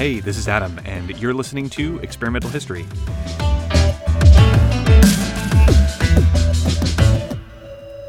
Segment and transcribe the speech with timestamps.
[0.00, 2.86] Hey, this is Adam, and you're listening to Experimental History.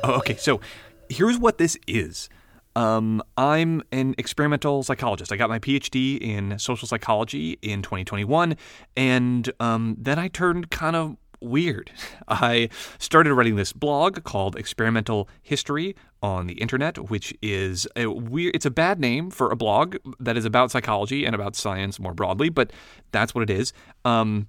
[0.02, 0.62] Oh, okay, so
[1.10, 2.30] here's what this is.
[2.78, 5.34] Um, I'm an experimental psychologist.
[5.34, 8.56] I got my PhD in social psychology in 2021,
[8.96, 11.92] and um, then I turned kind of weird.
[12.28, 12.70] I
[13.00, 18.56] started writing this blog called Experimental History on the internet, which is a weird.
[18.56, 22.14] It's a bad name for a blog that is about psychology and about science more
[22.14, 22.72] broadly, but
[23.12, 23.74] that's what it is.
[24.06, 24.48] Um,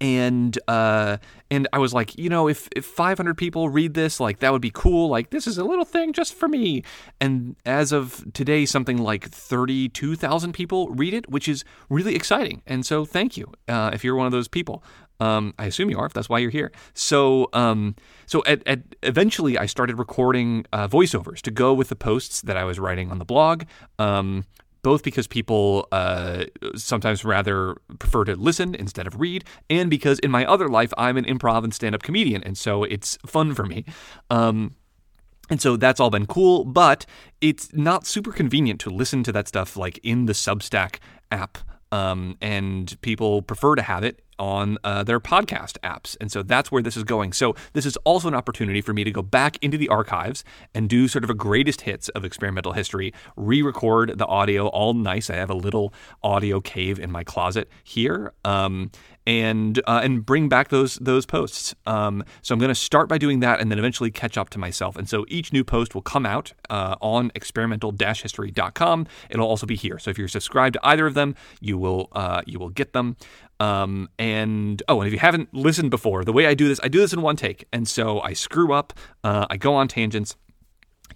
[0.00, 1.18] and uh,
[1.50, 4.62] and I was like, you know, if if 500 people read this, like that would
[4.62, 5.08] be cool.
[5.08, 6.82] Like this is a little thing just for me.
[7.20, 12.62] And as of today, something like 32,000 people read it, which is really exciting.
[12.66, 14.82] And so, thank you uh, if you're one of those people.
[15.22, 16.70] Um, I assume you are, if that's why you're here.
[16.94, 17.94] So, um,
[18.26, 22.56] so at, at, eventually, I started recording uh, voiceovers to go with the posts that
[22.56, 23.64] I was writing on the blog.
[23.98, 24.44] Um,
[24.82, 30.30] both because people uh, sometimes rather prefer to listen instead of read, and because in
[30.30, 33.84] my other life I'm an improv and stand-up comedian, and so it's fun for me.
[34.28, 34.74] Um,
[35.50, 37.06] and so that's all been cool, but
[37.40, 40.98] it's not super convenient to listen to that stuff like in the Substack
[41.30, 41.58] app.
[41.92, 46.16] Um, and people prefer to have it on uh, their podcast apps.
[46.20, 47.32] And so that's where this is going.
[47.32, 50.44] So this is also an opportunity for me to go back into the archives
[50.74, 54.94] and do sort of a greatest hits of experimental history, re record the audio all
[54.94, 55.30] nice.
[55.30, 58.32] I have a little audio cave in my closet here.
[58.44, 58.90] Um,
[59.26, 61.74] and uh, and bring back those those posts.
[61.86, 64.58] Um, so I'm going to start by doing that, and then eventually catch up to
[64.58, 64.96] myself.
[64.96, 69.06] And so each new post will come out uh, on experimental-history.com.
[69.30, 69.98] It'll also be here.
[69.98, 73.16] So if you're subscribed to either of them, you will uh, you will get them.
[73.60, 76.86] Um, and oh, and if you haven't listened before, the way I do this, I
[76.86, 78.92] do this in one take, and so I screw up,
[79.24, 80.36] uh, I go on tangents.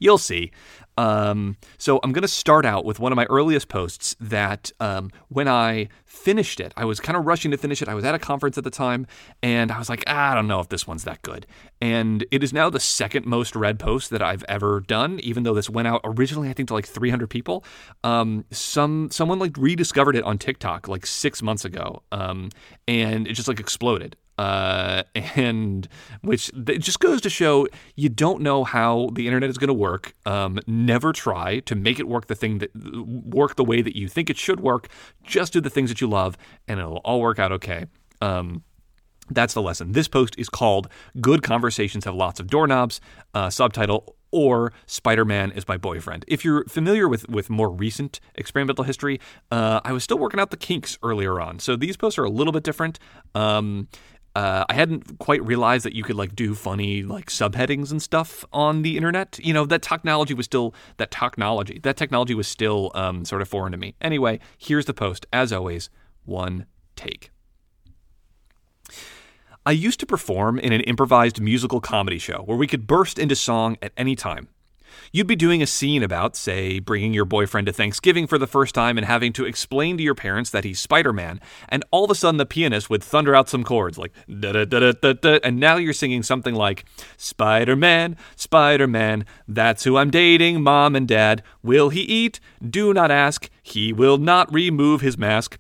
[0.01, 0.51] You'll see.
[0.97, 5.11] Um, so I'm going to start out with one of my earliest posts that um,
[5.29, 7.89] when I finished it, I was kind of rushing to finish it.
[7.89, 9.07] I was at a conference at the time
[9.43, 11.47] and I was like, ah, I don't know if this one's that good.
[11.81, 15.55] And it is now the second most read post that I've ever done, even though
[15.55, 17.65] this went out originally, I think, to like 300 people.
[18.03, 22.51] Um, some Someone like rediscovered it on TikTok like six months ago um,
[22.89, 25.89] and it just like exploded uh, and
[26.23, 29.75] which it just goes to show you don't know how the internet is going to
[29.75, 30.15] work.
[30.25, 32.71] Um, never try to make it work the thing that
[33.07, 34.89] work the way that you think it should work.
[35.23, 36.39] Just do the things that you love,
[36.69, 37.87] and it'll all work out okay.
[38.21, 38.63] Um,
[39.31, 39.93] that's the lesson.
[39.93, 40.89] This post is called
[41.21, 43.01] "Good Conversations Have Lots of Doorknobs."
[43.35, 46.25] Uh, subtitle or Spider-Man is my boyfriend.
[46.29, 49.21] If you're familiar with with more recent experimental history,
[49.51, 52.31] uh, I was still working out the kinks earlier on, so these posts are a
[52.31, 52.99] little bit different.
[53.35, 53.89] Um,
[54.37, 58.45] uh, I hadn't quite realized that you could like do funny like subheadings and stuff
[58.53, 59.39] on the internet.
[59.43, 63.49] You know that technology was still that technology that technology was still um, sort of
[63.49, 63.95] foreign to me.
[63.99, 65.89] Anyway, here's the post as always.
[66.27, 67.31] One take.
[69.65, 73.35] I used to perform in an improvised musical comedy show where we could burst into
[73.35, 74.49] song at any time.
[75.13, 78.75] You'd be doing a scene about, say, bringing your boyfriend to Thanksgiving for the first
[78.75, 82.11] time and having to explain to your parents that he's Spider Man, and all of
[82.11, 85.39] a sudden the pianist would thunder out some chords like da da da da da,
[85.43, 86.85] and now you're singing something like
[87.17, 91.43] Spider Man, Spider Man, that's who I'm dating, mom and dad.
[91.63, 92.41] Will he eat?
[92.69, 93.49] Do not ask.
[93.63, 95.59] He will not remove his mask.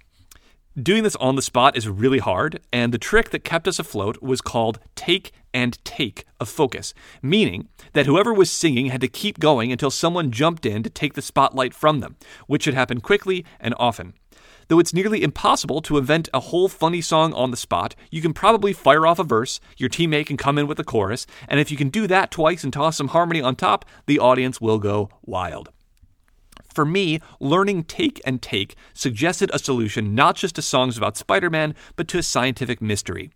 [0.80, 4.20] Doing this on the spot is really hard, and the trick that kept us afloat
[4.20, 6.92] was called take and take of focus,
[7.22, 11.14] meaning that whoever was singing had to keep going until someone jumped in to take
[11.14, 12.16] the spotlight from them,
[12.46, 14.12] which should happen quickly and often.
[14.68, 18.34] Though it's nearly impossible to invent a whole funny song on the spot, you can
[18.34, 21.70] probably fire off a verse, your teammate can come in with a chorus, and if
[21.70, 25.08] you can do that twice and toss some harmony on top, the audience will go
[25.24, 25.70] wild.
[26.76, 31.48] For me, learning take and take suggested a solution not just to songs about Spider
[31.48, 33.30] Man, but to a scientific mystery.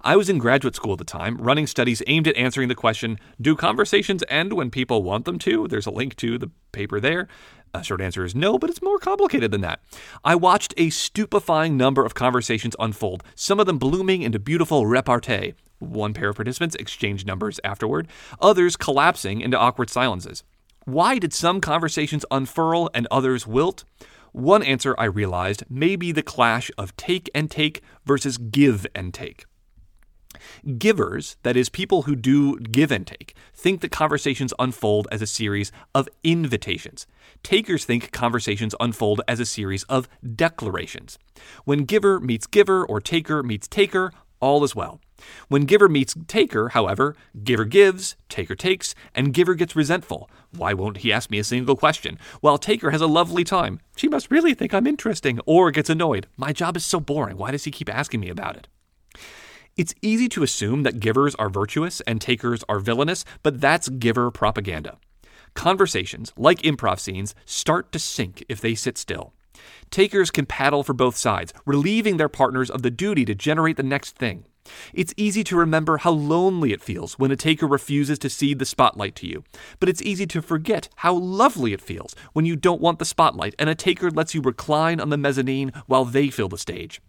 [0.00, 3.18] I was in graduate school at the time, running studies aimed at answering the question
[3.38, 5.68] Do conversations end when people want them to?
[5.68, 7.28] There's a link to the paper there.
[7.74, 9.80] A short answer is no, but it's more complicated than that.
[10.24, 15.52] I watched a stupefying number of conversations unfold, some of them blooming into beautiful repartee.
[15.80, 18.08] One pair of participants exchanged numbers afterward,
[18.40, 20.42] others collapsing into awkward silences.
[20.86, 23.82] Why did some conversations unfurl and others wilt?
[24.30, 29.12] One answer I realized may be the clash of take and take versus give and
[29.12, 29.46] take.
[30.78, 35.26] Givers, that is, people who do give and take, think that conversations unfold as a
[35.26, 37.08] series of invitations.
[37.42, 41.18] Takers think conversations unfold as a series of declarations.
[41.64, 45.00] When giver meets giver or taker meets taker, all is well.
[45.48, 50.30] When giver meets taker, however, giver gives, taker takes, and giver gets resentful.
[50.50, 52.18] Why won't he ask me a single question?
[52.40, 53.80] While taker has a lovely time.
[53.96, 56.26] She must really think I'm interesting, or gets annoyed.
[56.36, 57.36] My job is so boring.
[57.36, 58.68] Why does he keep asking me about it?
[59.76, 64.30] It's easy to assume that givers are virtuous and takers are villainous, but that's giver
[64.30, 64.96] propaganda.
[65.54, 69.34] Conversations, like improv scenes, start to sink if they sit still.
[69.90, 73.82] Takers can paddle for both sides, relieving their partners of the duty to generate the
[73.82, 74.44] next thing.
[74.92, 78.64] It's easy to remember how lonely it feels when a taker refuses to cede the
[78.64, 79.44] spotlight to you,
[79.80, 83.54] but it's easy to forget how lovely it feels when you don't want the spotlight
[83.58, 87.00] and a taker lets you recline on the mezzanine while they fill the stage.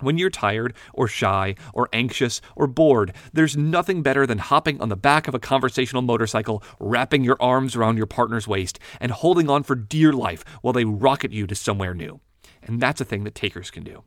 [0.00, 4.90] When you're tired, or shy, or anxious, or bored, there's nothing better than hopping on
[4.90, 9.48] the back of a conversational motorcycle, wrapping your arms around your partner's waist, and holding
[9.48, 12.20] on for dear life while they rocket you to somewhere new.
[12.62, 14.02] And that's a thing that takers can do.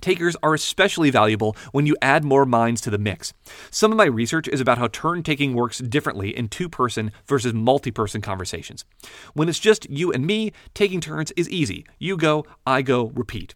[0.00, 3.32] Takers are especially valuable when you add more minds to the mix.
[3.70, 7.54] Some of my research is about how turn taking works differently in two person versus
[7.54, 8.84] multi person conversations.
[9.34, 11.86] When it's just you and me, taking turns is easy.
[11.98, 13.54] You go, I go, repeat.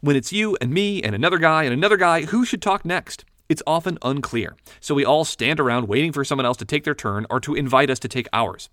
[0.00, 3.24] When it's you and me and another guy and another guy, who should talk next?
[3.52, 6.94] It's often unclear, so we all stand around waiting for someone else to take their
[6.94, 8.70] turn or to invite us to take ours.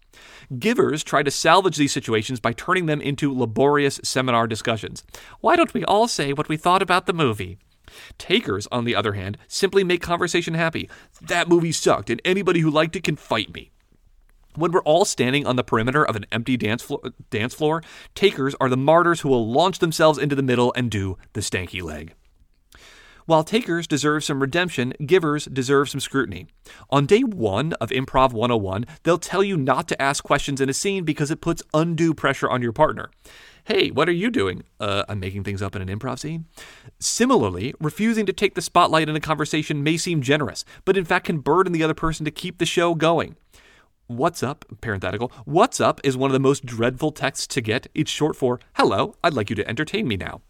[0.58, 5.04] Givers try to salvage these situations by turning them into laborious seminar discussions.
[5.42, 7.58] Why don't we all say what we thought about the movie?
[8.18, 10.90] Takers, on the other hand, simply make conversation happy.
[11.20, 13.72] That movie sucked, and anybody who liked it can fight me.
[14.56, 17.84] When we're all standing on the perimeter of an empty dance, flo- dance floor,
[18.16, 21.84] takers are the martyrs who will launch themselves into the middle and do the stanky
[21.84, 22.14] leg.
[23.30, 26.48] While takers deserve some redemption, givers deserve some scrutiny.
[26.90, 30.74] On day one of Improv 101, they'll tell you not to ask questions in a
[30.74, 33.12] scene because it puts undue pressure on your partner.
[33.66, 34.64] Hey, what are you doing?
[34.80, 36.46] Uh, I'm making things up in an improv scene.
[36.98, 41.28] Similarly, refusing to take the spotlight in a conversation may seem generous, but in fact
[41.28, 43.36] can burden the other person to keep the show going.
[44.08, 47.86] What's up, parenthetical, what's up is one of the most dreadful texts to get.
[47.94, 50.42] It's short for, hello, I'd like you to entertain me now.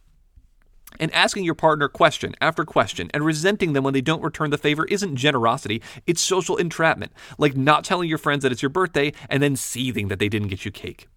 [0.97, 4.57] And asking your partner question after question and resenting them when they don't return the
[4.57, 9.13] favor isn't generosity, it's social entrapment, like not telling your friends that it's your birthday
[9.30, 11.07] and then seething that they didn't get you cake.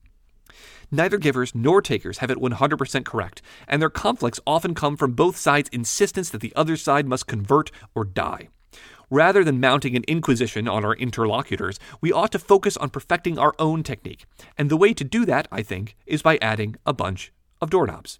[0.90, 5.38] Neither givers nor takers have it 100% correct, and their conflicts often come from both
[5.38, 8.48] sides' insistence that the other side must convert or die.
[9.08, 13.54] Rather than mounting an inquisition on our interlocutors, we ought to focus on perfecting our
[13.58, 14.26] own technique.
[14.58, 18.18] And the way to do that, I think, is by adding a bunch of doorknobs.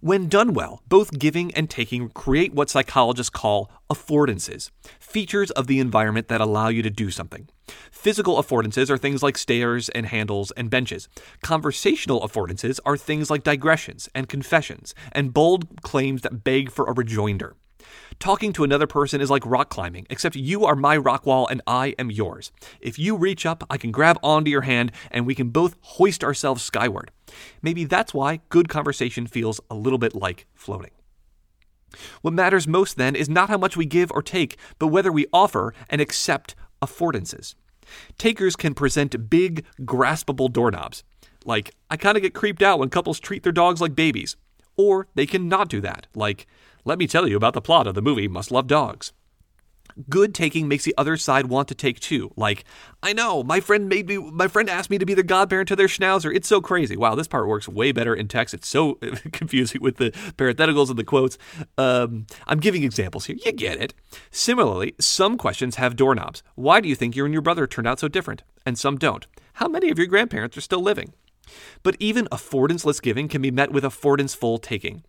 [0.00, 4.70] When done well, both giving and taking create what psychologists call affordances,
[5.00, 7.48] features of the environment that allow you to do something.
[7.90, 11.08] Physical affordances are things like stairs and handles and benches.
[11.42, 16.92] Conversational affordances are things like digressions and confessions and bold claims that beg for a
[16.92, 17.56] rejoinder.
[18.20, 21.60] Talking to another person is like rock climbing, except you are my rock wall and
[21.66, 22.52] I am yours.
[22.80, 26.22] If you reach up, I can grab onto your hand and we can both hoist
[26.22, 27.10] ourselves skyward.
[27.62, 30.90] Maybe that's why good conversation feels a little bit like floating.
[32.20, 35.26] What matters most then is not how much we give or take, but whether we
[35.32, 37.54] offer and accept affordances.
[38.18, 41.02] Takers can present big, graspable doorknobs.
[41.44, 44.36] Like, I kind of get creeped out when couples treat their dogs like babies.
[44.76, 46.06] Or they can not do that.
[46.14, 46.46] Like,
[46.84, 49.12] let me tell you about the plot of the movie Must Love Dogs.
[50.08, 52.32] Good taking makes the other side want to take too.
[52.36, 52.64] Like,
[53.02, 55.76] I know, my friend made me my friend asked me to be the godparent to
[55.76, 56.34] their schnauzer.
[56.34, 56.96] It's so crazy.
[56.96, 58.54] Wow, this part works way better in text.
[58.54, 58.94] It's so
[59.32, 61.38] confusing with the parentheticals and the quotes.
[61.76, 63.36] Um, I'm giving examples here.
[63.44, 63.94] You get it.
[64.30, 66.42] Similarly, some questions have doorknobs.
[66.54, 68.42] Why do you think you and your brother turned out so different?
[68.64, 69.26] And some don't.
[69.54, 71.12] How many of your grandparents are still living?
[71.82, 75.04] But even affordanceless giving can be met with affordanceful taking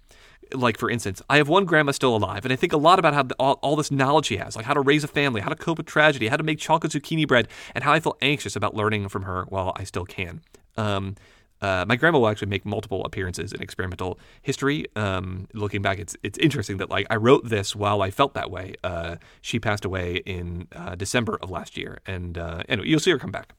[0.54, 3.14] like for instance, I have one grandma still alive, and I think a lot about
[3.14, 5.50] how the, all, all this knowledge she has, like how to raise a family, how
[5.50, 8.56] to cope with tragedy, how to make chocolate zucchini bread, and how I feel anxious
[8.56, 10.42] about learning from her while I still can.
[10.78, 11.16] Um,
[11.62, 14.86] uh, my grandma will actually make multiple appearances in experimental history.
[14.96, 18.50] Um, looking back, it's it's interesting that like I wrote this while I felt that
[18.50, 18.76] way.
[18.84, 23.12] Uh, she passed away in uh, December of last year, and uh, anyway, you'll see
[23.12, 23.54] her come back.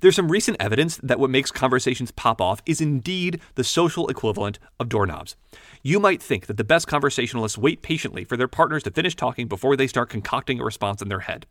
[0.00, 4.58] There's some recent evidence that what makes conversations pop off is indeed the social equivalent
[4.78, 5.36] of doorknobs.
[5.82, 9.48] You might think that the best conversationalists wait patiently for their partners to finish talking
[9.48, 11.46] before they start concocting a response in their head.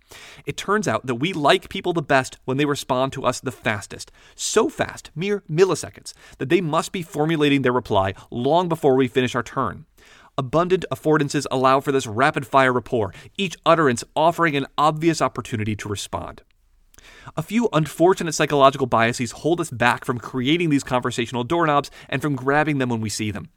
[0.46, 3.52] It turns out that we like people the best when they respond to us the
[3.52, 4.12] fastest.
[4.36, 9.36] So fast, mere milliseconds, that they must be formulating their reply long before we finish
[9.36, 9.86] our turn.
[10.36, 15.88] Abundant affordances allow for this rapid fire rapport, each utterance offering an obvious opportunity to
[15.88, 16.42] respond.
[17.38, 22.36] A few unfortunate psychological biases hold us back from creating these conversational doorknobs and from
[22.36, 23.50] grabbing them when we see them.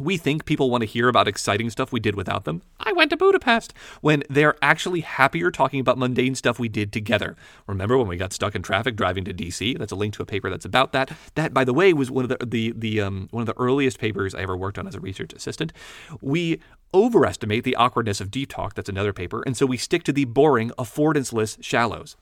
[0.00, 2.62] We think people want to hear about exciting stuff we did without them.
[2.80, 7.36] I went to Budapest when they're actually happier talking about mundane stuff we did together.
[7.68, 9.78] Remember when we got stuck in traffic driving to DC?
[9.78, 11.12] That's a link to a paper that's about that.
[11.36, 14.00] That, by the way, was one of the the, the um, one of the earliest
[14.00, 15.72] papers I ever worked on as a research assistant.
[16.20, 16.60] We
[16.92, 18.74] overestimate the awkwardness of deep talk.
[18.74, 22.16] That's another paper, and so we stick to the boring, affordanceless shallows.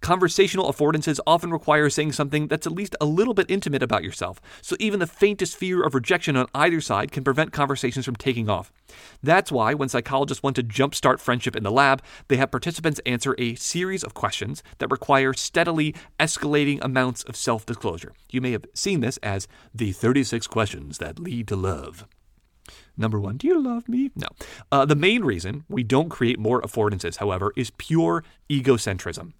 [0.00, 4.40] Conversational affordances often require saying something that's at least a little bit intimate about yourself,
[4.60, 8.48] so even the faintest fear of rejection on either side can prevent conversations from taking
[8.48, 8.72] off.
[9.22, 13.34] That's why, when psychologists want to jumpstart friendship in the lab, they have participants answer
[13.38, 18.12] a series of questions that require steadily escalating amounts of self disclosure.
[18.30, 22.06] You may have seen this as the 36 questions that lead to love.
[22.96, 24.10] Number one, do you love me?
[24.14, 24.28] No.
[24.70, 29.32] Uh, the main reason we don't create more affordances, however, is pure egocentrism.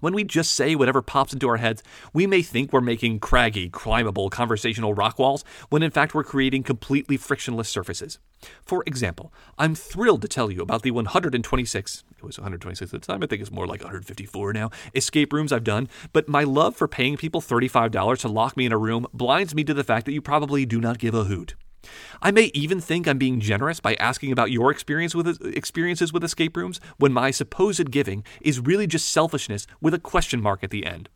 [0.00, 3.70] When we just say whatever pops into our heads, we may think we're making craggy,
[3.70, 8.18] climbable conversational rock walls, when in fact we're creating completely frictionless surfaces.
[8.62, 13.06] For example, I'm thrilled to tell you about the 126, it was 126 at the
[13.06, 16.76] time, I think it's more like 154 now, escape rooms I've done, but my love
[16.76, 20.04] for paying people $35 to lock me in a room blinds me to the fact
[20.04, 21.54] that you probably do not give a hoot.
[22.22, 26.24] I may even think I'm being generous by asking about your experience with experiences with
[26.24, 30.70] escape rooms when my supposed giving is really just selfishness with a question mark at
[30.70, 31.08] the end.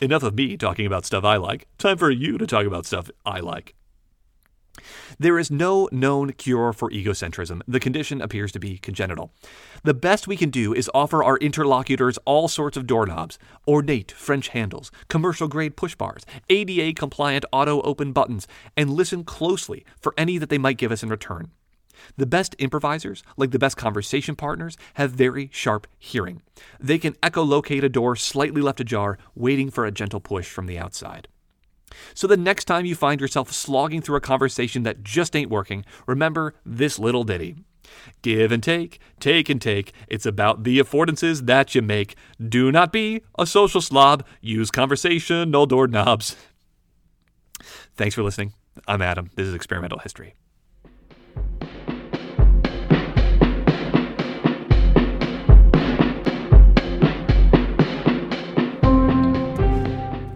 [0.00, 1.66] Enough of me talking about stuff I like.
[1.78, 3.74] Time for you to talk about stuff I like.
[5.18, 7.62] There is no known cure for egocentrism.
[7.66, 9.32] The condition appears to be congenital.
[9.84, 14.48] The best we can do is offer our interlocutors all sorts of doorknobs, ornate French
[14.48, 18.46] handles, commercial grade push bars, ADA compliant auto open buttons,
[18.76, 21.50] and listen closely for any that they might give us in return.
[22.16, 26.42] The best improvisers, like the best conversation partners, have very sharp hearing.
[26.78, 30.78] They can echolocate a door slightly left ajar, waiting for a gentle push from the
[30.78, 31.28] outside.
[32.14, 35.84] So the next time you find yourself slogging through a conversation that just ain't working,
[36.06, 37.56] remember this little ditty.
[38.22, 39.92] Give and take, take and take.
[40.08, 42.14] It's about the affordances that you make.
[42.46, 44.24] Do not be a social slob.
[44.40, 46.36] Use conversation, no doorknobs.
[47.96, 48.54] Thanks for listening.
[48.86, 49.30] I'm Adam.
[49.34, 50.34] This is Experimental History.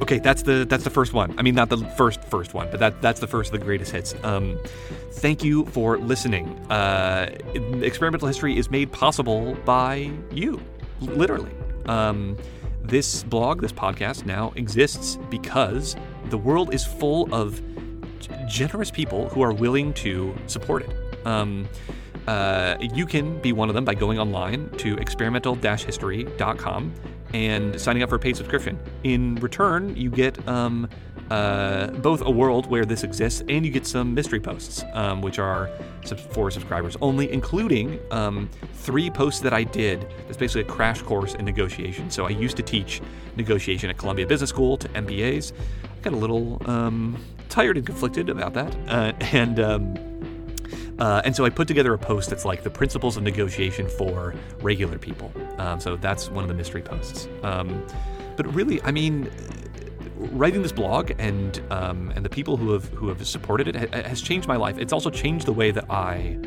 [0.05, 1.35] Okay, that's the that's the first one.
[1.39, 3.91] I mean, not the first first one, but that that's the first of the greatest
[3.91, 4.15] hits.
[4.23, 4.59] Um,
[5.13, 6.47] thank you for listening.
[6.71, 7.35] Uh,
[7.81, 10.61] experimental history is made possible by you,
[11.01, 11.53] literally.
[11.87, 12.37] Um,
[12.83, 15.97] this blog, this podcast, now exists because
[16.29, 17.63] the world is full of
[18.47, 21.27] generous people who are willing to support it.
[21.27, 21.67] Um,
[22.27, 26.93] uh, you can be one of them by going online to experimental-history.com
[27.35, 28.79] and signing up for a paid subscription.
[29.03, 30.89] In return, you get um,
[31.31, 35.41] uh, both a world where this exists and you get some mystery posts, um, which
[35.41, 35.69] are
[36.31, 40.07] for subscribers only, including um, three posts that I did.
[40.27, 42.09] That's basically a crash course in negotiation.
[42.09, 43.03] So I used to teach
[43.37, 45.53] negotiation at Columbia Business School to MBAs.
[45.53, 50.14] I got a little um, tired and conflicted about that, uh, and um,
[50.99, 54.35] uh, and so I put together a post that's like the principles of negotiation for
[54.61, 55.33] regular people.
[55.59, 57.29] Um, so that's one of the mystery posts.
[57.43, 57.85] Um,
[58.37, 59.31] but really, I mean,
[60.17, 64.03] writing this blog and um, and the people who have who have supported it ha-
[64.03, 64.79] has changed my life.
[64.79, 66.39] It's also changed the way that I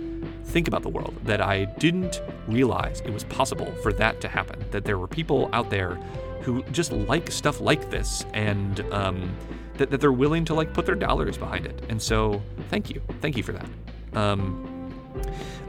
[0.46, 1.16] think about the world.
[1.24, 4.63] That I didn't realize it was possible for that to happen.
[4.72, 5.96] That there were people out there
[6.42, 9.36] who just like stuff like this and um,
[9.75, 11.82] that, that they're willing to like put their dollars behind it.
[11.89, 13.68] And so, thank you, thank you for that.
[14.17, 14.41] Um,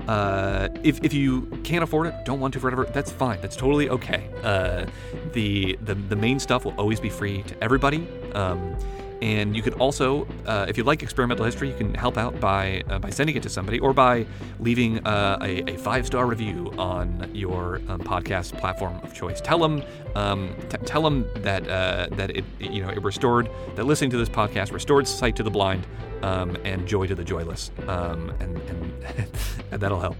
[0.08, 3.38] uh, if, if you can't afford it, don't want to forever, that's fine.
[3.42, 4.22] That's totally okay.
[4.42, 4.86] Uh,
[5.34, 8.08] the, the the main stuff will always be free to everybody.
[8.32, 8.74] Um,
[9.20, 12.82] and you could also, uh, if you like experimental history, you can help out by
[12.88, 14.26] uh, by sending it to somebody or by
[14.60, 19.40] leaving uh, a, a five star review on your um, podcast platform of choice.
[19.40, 19.82] Tell them,
[20.14, 24.16] um, t- tell them that uh, that it you know it restored that listening to
[24.18, 25.86] this podcast restored sight to the blind
[26.22, 28.92] um, and joy to the joyless, um, and, and,
[29.72, 30.16] and that'll help.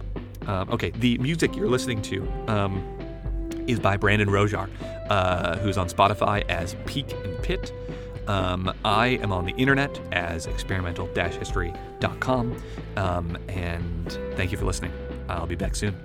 [0.47, 2.83] Um, okay, the music you're listening to um,
[3.67, 4.69] is by Brandon Rosiar,
[5.11, 7.73] uh, who's on Spotify as Peak and Pit.
[8.29, 12.63] Um, I am on the internet as experimental history.com.
[12.97, 14.93] Um, and thank you for listening.
[15.29, 15.97] I'll be back soon.